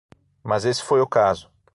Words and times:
Mas 0.43 0.65
esse 0.65 0.81
foi 0.83 0.99
o 0.99 1.05
caso. 1.05 1.47